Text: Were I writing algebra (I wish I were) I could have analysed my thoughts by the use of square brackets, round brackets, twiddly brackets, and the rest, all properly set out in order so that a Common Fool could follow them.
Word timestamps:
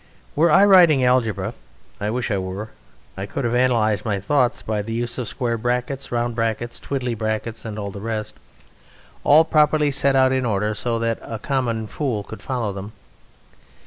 Were 0.35 0.49
I 0.49 0.65
writing 0.65 1.03
algebra 1.03 1.53
(I 1.99 2.09
wish 2.09 2.31
I 2.31 2.39
were) 2.39 2.69
I 3.15 3.27
could 3.27 3.43
have 3.45 3.53
analysed 3.53 4.03
my 4.03 4.19
thoughts 4.19 4.63
by 4.63 4.81
the 4.81 4.93
use 4.93 5.19
of 5.19 5.27
square 5.27 5.59
brackets, 5.59 6.11
round 6.11 6.33
brackets, 6.33 6.79
twiddly 6.79 7.13
brackets, 7.15 7.65
and 7.65 7.77
the 7.77 7.99
rest, 8.01 8.33
all 9.23 9.45
properly 9.45 9.91
set 9.91 10.15
out 10.15 10.31
in 10.31 10.43
order 10.43 10.73
so 10.73 10.97
that 10.97 11.19
a 11.21 11.37
Common 11.37 11.85
Fool 11.85 12.23
could 12.23 12.41
follow 12.41 12.73
them. 12.73 12.93